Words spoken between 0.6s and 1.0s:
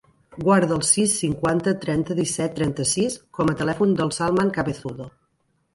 el